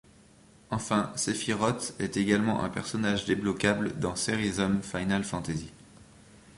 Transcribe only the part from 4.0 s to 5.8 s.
Theatrhythm Final Fantasy.